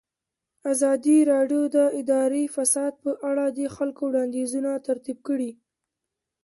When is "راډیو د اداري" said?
1.31-2.43